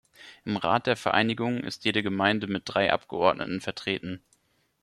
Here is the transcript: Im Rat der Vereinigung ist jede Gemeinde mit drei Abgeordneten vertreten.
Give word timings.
Im 0.45 0.57
Rat 0.57 0.87
der 0.87 0.95
Vereinigung 0.95 1.59
ist 1.63 1.85
jede 1.85 2.01
Gemeinde 2.01 2.47
mit 2.47 2.63
drei 2.65 2.91
Abgeordneten 2.91 3.61
vertreten. 3.61 4.23